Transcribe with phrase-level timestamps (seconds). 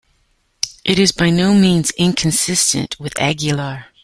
[0.83, 3.85] It is by no means inconsistent with "Aguilar".